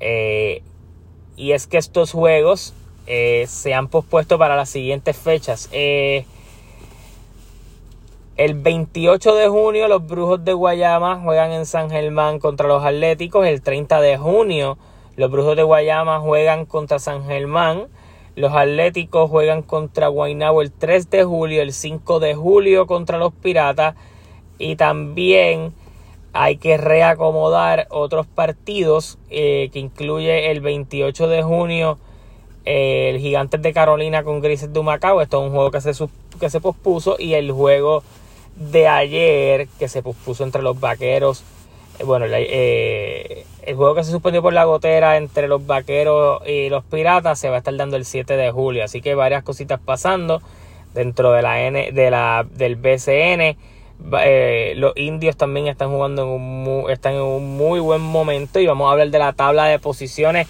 Y 0.00 1.52
es 1.52 1.66
que 1.66 1.78
estos 1.78 2.12
juegos 2.12 2.74
se 3.06 3.74
han 3.74 3.88
pospuesto 3.88 4.38
para 4.38 4.54
las 4.56 4.68
siguientes 4.68 5.16
fechas. 5.16 5.70
El 8.38 8.54
28 8.54 9.34
de 9.34 9.48
junio 9.48 9.88
los 9.88 10.06
Brujos 10.06 10.44
de 10.44 10.52
Guayama 10.52 11.20
juegan 11.20 11.50
en 11.50 11.66
San 11.66 11.90
Germán 11.90 12.38
contra 12.38 12.68
los 12.68 12.84
Atléticos. 12.84 13.44
El 13.44 13.62
30 13.62 14.00
de 14.00 14.16
junio 14.16 14.78
los 15.16 15.28
Brujos 15.28 15.56
de 15.56 15.64
Guayama 15.64 16.20
juegan 16.20 16.64
contra 16.64 17.00
San 17.00 17.24
Germán. 17.24 17.88
Los 18.36 18.52
Atléticos 18.52 19.28
juegan 19.28 19.62
contra 19.62 20.06
Guaynabo 20.06 20.62
el 20.62 20.70
3 20.70 21.10
de 21.10 21.24
julio, 21.24 21.62
el 21.62 21.72
5 21.72 22.20
de 22.20 22.36
julio 22.36 22.86
contra 22.86 23.18
los 23.18 23.32
Piratas. 23.32 23.96
Y 24.56 24.76
también 24.76 25.72
hay 26.32 26.58
que 26.58 26.76
reacomodar 26.76 27.88
otros 27.90 28.28
partidos 28.28 29.18
eh, 29.30 29.68
que 29.72 29.80
incluye 29.80 30.52
el 30.52 30.60
28 30.60 31.26
de 31.26 31.42
junio 31.42 31.98
eh, 32.64 33.10
el 33.10 33.18
Gigantes 33.18 33.60
de 33.60 33.72
Carolina 33.72 34.22
con 34.22 34.40
Grises 34.40 34.72
de 34.72 34.78
Humacao. 34.78 35.22
Esto 35.22 35.40
es 35.40 35.48
un 35.48 35.54
juego 35.56 35.72
que 35.72 35.80
se, 35.80 35.92
que 36.38 36.50
se 36.50 36.60
pospuso 36.60 37.16
y 37.18 37.34
el 37.34 37.50
juego 37.50 38.04
de 38.58 38.88
ayer 38.88 39.68
que 39.78 39.88
se 39.88 40.02
puso 40.02 40.44
entre 40.44 40.62
los 40.62 40.78
vaqueros. 40.78 41.44
Eh, 41.98 42.04
bueno, 42.04 42.26
eh, 42.28 43.44
el 43.62 43.76
juego 43.76 43.94
que 43.94 44.04
se 44.04 44.10
suspendió 44.10 44.42
por 44.42 44.52
la 44.52 44.64
gotera 44.64 45.16
entre 45.16 45.48
los 45.48 45.66
vaqueros 45.66 46.42
y 46.46 46.68
los 46.68 46.84
piratas 46.84 47.38
se 47.38 47.48
va 47.48 47.56
a 47.56 47.58
estar 47.58 47.76
dando 47.76 47.96
el 47.96 48.04
7 48.04 48.36
de 48.36 48.50
julio. 48.50 48.84
Así 48.84 49.00
que 49.00 49.14
varias 49.14 49.42
cositas 49.42 49.80
pasando 49.80 50.42
dentro 50.94 51.32
de 51.32 51.42
la 51.42 51.62
N, 51.62 51.92
de 51.92 52.10
la, 52.10 52.46
del 52.50 52.76
BCN. 52.76 53.56
Eh, 54.22 54.74
los 54.76 54.92
indios 54.96 55.36
también 55.36 55.66
están 55.66 55.90
jugando 55.90 56.22
en 56.22 56.28
un, 56.28 56.90
están 56.90 57.14
en 57.14 57.22
un 57.22 57.56
muy 57.56 57.80
buen 57.80 58.00
momento 58.00 58.60
y 58.60 58.66
vamos 58.66 58.88
a 58.88 58.92
hablar 58.92 59.10
de 59.10 59.18
la 59.18 59.32
tabla 59.32 59.64
de 59.64 59.80
posiciones 59.80 60.46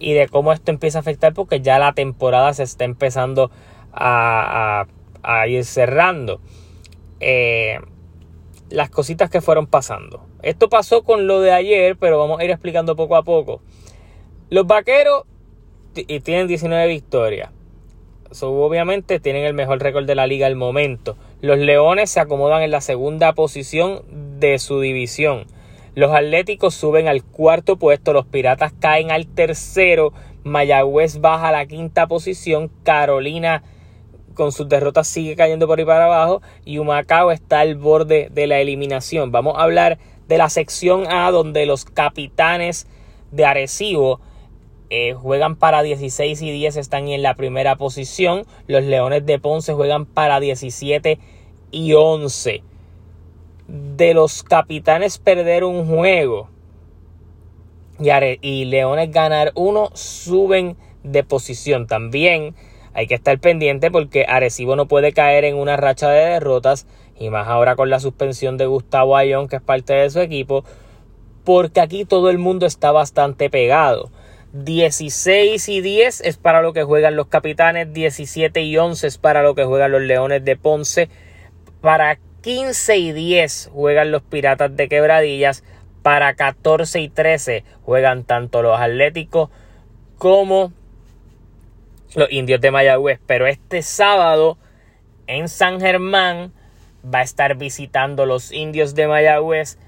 y 0.00 0.14
de 0.14 0.28
cómo 0.28 0.52
esto 0.52 0.72
empieza 0.72 0.98
a 0.98 1.00
afectar 1.00 1.32
porque 1.32 1.60
ya 1.60 1.78
la 1.78 1.92
temporada 1.92 2.52
se 2.54 2.64
está 2.64 2.84
empezando 2.84 3.50
a, 3.92 4.86
a 5.22 5.46
ir 5.46 5.64
cerrando. 5.64 6.40
Eh, 7.20 7.78
las 8.70 8.90
cositas 8.90 9.30
que 9.30 9.40
fueron 9.40 9.66
pasando. 9.66 10.26
Esto 10.42 10.68
pasó 10.68 11.02
con 11.02 11.26
lo 11.26 11.40
de 11.40 11.52
ayer, 11.52 11.96
pero 11.96 12.18
vamos 12.18 12.40
a 12.40 12.44
ir 12.44 12.50
explicando 12.50 12.96
poco 12.96 13.16
a 13.16 13.22
poco. 13.22 13.60
Los 14.50 14.66
vaqueros 14.66 15.24
tienen 15.92 16.46
19 16.46 16.86
victorias. 16.86 17.50
obviamente 18.40 19.20
tienen 19.20 19.44
el 19.44 19.54
mejor 19.54 19.80
récord 19.80 20.06
de 20.06 20.14
la 20.14 20.26
liga 20.26 20.46
al 20.46 20.56
momento. 20.56 21.16
Los 21.40 21.58
Leones 21.58 22.10
se 22.10 22.20
acomodan 22.20 22.62
en 22.62 22.70
la 22.70 22.80
segunda 22.80 23.32
posición 23.32 24.02
de 24.38 24.58
su 24.58 24.80
división. 24.80 25.46
Los 25.94 26.12
Atléticos 26.12 26.74
suben 26.74 27.08
al 27.08 27.24
cuarto 27.24 27.76
puesto. 27.76 28.12
Los 28.12 28.26
Piratas 28.26 28.72
caen 28.78 29.10
al 29.10 29.26
tercero. 29.26 30.12
Mayagüez 30.44 31.20
baja 31.20 31.48
a 31.48 31.52
la 31.52 31.66
quinta 31.66 32.06
posición. 32.06 32.70
Carolina 32.84 33.62
con 34.38 34.52
sus 34.52 34.68
derrotas 34.68 35.08
sigue 35.08 35.34
cayendo 35.34 35.66
por 35.66 35.80
ahí 35.80 35.84
para 35.84 36.04
abajo 36.04 36.40
y 36.64 36.78
Humacao 36.78 37.32
está 37.32 37.58
al 37.60 37.74
borde 37.74 38.28
de 38.30 38.46
la 38.46 38.60
eliminación. 38.60 39.32
Vamos 39.32 39.58
a 39.58 39.64
hablar 39.64 39.98
de 40.28 40.38
la 40.38 40.48
sección 40.48 41.10
A 41.10 41.30
donde 41.32 41.66
los 41.66 41.84
capitanes 41.84 42.86
de 43.32 43.44
Arecibo 43.44 44.20
eh, 44.90 45.12
juegan 45.12 45.56
para 45.56 45.82
16 45.82 46.40
y 46.40 46.52
10, 46.52 46.76
están 46.76 47.08
en 47.08 47.22
la 47.22 47.34
primera 47.34 47.74
posición. 47.74 48.46
Los 48.68 48.84
Leones 48.84 49.26
de 49.26 49.40
Ponce 49.40 49.74
juegan 49.74 50.06
para 50.06 50.38
17 50.38 51.18
y 51.72 51.92
11. 51.94 52.62
De 53.66 54.14
los 54.14 54.44
capitanes 54.44 55.18
perder 55.18 55.64
un 55.64 55.84
juego 55.84 56.48
y, 57.98 58.08
y 58.40 58.64
Leones 58.66 59.10
ganar 59.10 59.50
uno, 59.56 59.90
suben 59.94 60.76
de 61.02 61.24
posición. 61.24 61.88
También 61.88 62.54
hay 62.94 63.06
que 63.06 63.14
estar 63.14 63.38
pendiente 63.38 63.90
porque 63.90 64.26
Arecibo 64.28 64.76
no 64.76 64.86
puede 64.86 65.12
caer 65.12 65.44
en 65.44 65.56
una 65.56 65.76
racha 65.76 66.10
de 66.10 66.24
derrotas 66.30 66.86
y 67.18 67.30
más 67.30 67.48
ahora 67.48 67.76
con 67.76 67.90
la 67.90 68.00
suspensión 68.00 68.56
de 68.56 68.66
Gustavo 68.66 69.16
Ayón 69.16 69.48
que 69.48 69.56
es 69.56 69.62
parte 69.62 69.92
de 69.92 70.10
su 70.10 70.20
equipo 70.20 70.64
porque 71.44 71.80
aquí 71.80 72.04
todo 72.04 72.28
el 72.28 72.36
mundo 72.36 72.66
está 72.66 72.92
bastante 72.92 73.48
pegado. 73.48 74.10
16 74.52 75.68
y 75.68 75.80
10 75.80 76.20
es 76.22 76.36
para 76.36 76.62
lo 76.62 76.72
que 76.72 76.82
juegan 76.82 77.16
los 77.16 77.28
capitanes, 77.28 77.92
17 77.92 78.62
y 78.62 78.76
11 78.76 79.06
es 79.06 79.18
para 79.18 79.42
lo 79.42 79.54
que 79.54 79.64
juegan 79.64 79.92
los 79.92 80.02
Leones 80.02 80.44
de 80.44 80.56
Ponce, 80.56 81.08
para 81.80 82.18
15 82.42 82.96
y 82.96 83.12
10 83.12 83.70
juegan 83.72 84.10
los 84.10 84.22
Piratas 84.22 84.74
de 84.76 84.88
Quebradillas, 84.88 85.64
para 86.02 86.34
14 86.34 87.00
y 87.00 87.08
13 87.08 87.64
juegan 87.82 88.24
tanto 88.24 88.62
los 88.62 88.80
Atléticos 88.80 89.50
como 90.16 90.72
los 92.14 92.30
indios 92.30 92.60
de 92.60 92.70
Mayagüez. 92.70 93.20
Pero 93.26 93.46
este 93.46 93.82
sábado 93.82 94.58
en 95.26 95.48
San 95.48 95.80
Germán 95.80 96.52
va 97.04 97.20
a 97.20 97.22
estar 97.22 97.56
visitando 97.56 98.26
los 98.26 98.52
indios 98.52 98.94
de 98.94 99.08
Mayagüez 99.08 99.78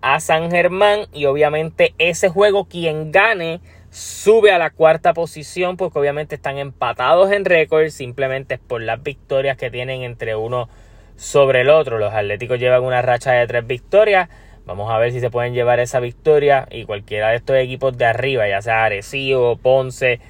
a 0.00 0.20
San 0.20 0.50
Germán 0.50 1.06
y 1.12 1.26
obviamente 1.26 1.94
ese 1.98 2.28
juego 2.28 2.66
quien 2.66 3.10
gane 3.10 3.60
sube 3.90 4.52
a 4.52 4.58
la 4.58 4.70
cuarta 4.70 5.14
posición 5.14 5.76
porque 5.76 5.98
obviamente 5.98 6.34
están 6.34 6.58
empatados 6.58 7.32
en 7.32 7.44
récord 7.44 7.88
simplemente 7.88 8.58
por 8.58 8.82
las 8.82 9.02
victorias 9.02 9.56
que 9.56 9.70
tienen 9.70 10.02
entre 10.02 10.36
uno 10.36 10.68
sobre 11.16 11.62
el 11.62 11.70
otro. 11.70 11.98
Los 11.98 12.14
Atléticos 12.14 12.58
llevan 12.58 12.84
una 12.84 13.02
racha 13.02 13.32
de 13.32 13.46
tres 13.46 13.66
victorias. 13.66 14.28
Vamos 14.66 14.90
a 14.90 14.98
ver 14.98 15.12
si 15.12 15.20
se 15.20 15.30
pueden 15.30 15.54
llevar 15.54 15.80
esa 15.80 16.00
victoria 16.00 16.68
y 16.70 16.84
cualquiera 16.84 17.30
de 17.30 17.36
estos 17.36 17.56
equipos 17.56 17.96
de 17.96 18.04
arriba, 18.04 18.46
ya 18.48 18.60
sea 18.60 18.84
Arecibo, 18.84 19.56
Ponce, 19.56 20.20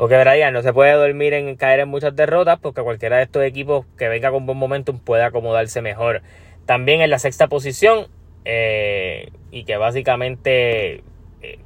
o 0.00 0.06
que 0.06 0.50
no 0.52 0.62
se 0.62 0.72
puede 0.72 0.92
dormir 0.92 1.34
en 1.34 1.56
caer 1.56 1.80
en 1.80 1.88
muchas 1.88 2.14
derrotas 2.14 2.60
porque 2.60 2.82
cualquiera 2.82 3.16
de 3.16 3.24
estos 3.24 3.42
equipos 3.42 3.84
que 3.98 4.06
venga 4.06 4.30
con 4.30 4.46
buen 4.46 4.56
momentum 4.56 5.00
puede 5.00 5.24
acomodarse 5.24 5.82
mejor. 5.82 6.22
También 6.66 7.00
en 7.00 7.10
la 7.10 7.18
sexta 7.18 7.48
posición 7.48 8.06
eh, 8.44 9.30
y 9.50 9.64
que 9.64 9.76
básicamente 9.76 11.02
eh, 11.42 11.58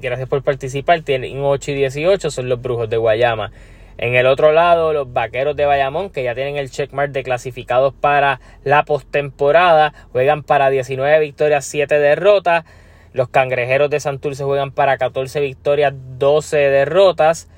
gracias 0.00 0.30
por 0.30 0.42
participar 0.42 1.02
tienen 1.02 1.42
8 1.42 1.72
y 1.72 1.74
18 1.74 2.30
son 2.30 2.48
los 2.48 2.62
Brujos 2.62 2.88
de 2.88 2.96
Guayama. 2.96 3.52
En 3.98 4.14
el 4.14 4.26
otro 4.28 4.52
lado, 4.52 4.94
los 4.94 5.12
Vaqueros 5.12 5.54
de 5.54 5.66
Bayamón, 5.66 6.08
que 6.08 6.24
ya 6.24 6.34
tienen 6.34 6.56
el 6.56 6.70
checkmark 6.70 7.12
de 7.12 7.22
clasificados 7.22 7.92
para 7.92 8.40
la 8.64 8.84
postemporada, 8.86 9.92
juegan 10.10 10.42
para 10.42 10.70
19 10.70 11.20
victorias, 11.20 11.66
7 11.66 11.98
derrotas. 11.98 12.64
Los 13.12 13.28
Cangrejeros 13.28 13.90
de 13.90 14.00
Santurce 14.00 14.42
juegan 14.42 14.72
para 14.72 14.96
14 14.96 15.38
victorias, 15.40 15.92
12 16.18 16.56
derrotas. 16.56 17.50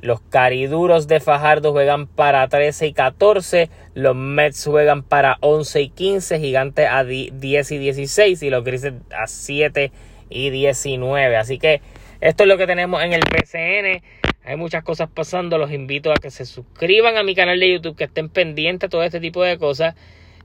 Los 0.00 0.20
Cariduros 0.20 1.08
de 1.08 1.18
Fajardo 1.18 1.72
juegan 1.72 2.06
para 2.06 2.46
13 2.48 2.86
y 2.86 2.92
14. 2.92 3.68
Los 3.94 4.14
Mets 4.14 4.64
juegan 4.64 5.02
para 5.02 5.38
11 5.40 5.82
y 5.82 5.88
15. 5.88 6.38
Gigantes 6.38 6.88
a 6.88 7.02
10 7.02 7.72
y 7.72 7.78
16. 7.78 8.42
Y 8.42 8.50
los 8.50 8.62
Grises 8.62 8.94
a 9.10 9.26
7 9.26 9.90
y 10.30 10.50
19. 10.50 11.36
Así 11.36 11.58
que 11.58 11.80
esto 12.20 12.44
es 12.44 12.48
lo 12.48 12.56
que 12.56 12.66
tenemos 12.66 13.02
en 13.02 13.12
el 13.12 13.22
PCN. 13.22 14.02
Hay 14.44 14.56
muchas 14.56 14.84
cosas 14.84 15.08
pasando. 15.12 15.58
Los 15.58 15.72
invito 15.72 16.12
a 16.12 16.14
que 16.14 16.30
se 16.30 16.46
suscriban 16.46 17.16
a 17.16 17.24
mi 17.24 17.34
canal 17.34 17.58
de 17.58 17.72
YouTube. 17.72 17.96
Que 17.96 18.04
estén 18.04 18.28
pendientes 18.28 18.88
de 18.88 18.90
todo 18.90 19.02
este 19.02 19.18
tipo 19.18 19.42
de 19.42 19.58
cosas. 19.58 19.96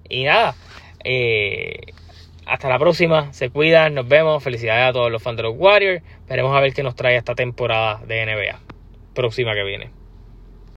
Y 0.09 0.23
nada. 0.23 0.55
Eh, 1.03 1.77
hasta 2.47 2.69
la 2.69 2.79
próxima. 2.79 3.31
Se 3.33 3.51
cuidan. 3.51 3.93
Nos 3.93 4.07
vemos. 4.07 4.43
Felicidades 4.43 4.89
a 4.89 4.93
todos 4.93 5.11
los 5.11 5.21
fans 5.21 5.37
de 5.37 5.43
los 5.43 5.53
Warriors. 5.55 6.01
Veremos 6.27 6.57
a 6.57 6.59
ver 6.59 6.73
qué 6.73 6.81
nos 6.81 6.95
trae 6.95 7.17
esta 7.17 7.35
temporada 7.35 8.01
de 8.07 8.25
NBA 8.25 8.72
próxima 9.13 9.53
que 9.53 9.63
viene. 9.63 10.02